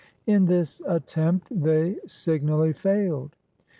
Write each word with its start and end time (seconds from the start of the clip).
In 0.25 0.45
this 0.45 0.81
attempt 0.87 1.49
they 1.51 1.95
signally 2.07 2.73
failed. 2.73 3.35